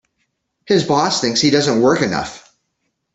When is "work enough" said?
1.79-2.51